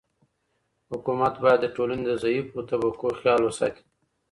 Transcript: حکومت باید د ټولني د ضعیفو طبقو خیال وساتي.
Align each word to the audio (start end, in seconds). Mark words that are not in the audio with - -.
حکومت 0.91 1.33
باید 1.43 1.59
د 1.61 1.65
ټولني 1.75 2.03
د 2.07 2.11
ضعیفو 2.23 2.67
طبقو 2.69 3.07
خیال 3.19 3.41
وساتي. 3.45 3.83